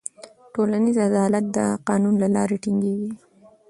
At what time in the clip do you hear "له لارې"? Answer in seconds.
2.23-2.57